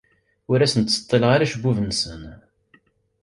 Ur 0.51 0.59
asen-ttseḍḍileɣ 0.61 1.31
acebbub-nsen. 1.31 2.23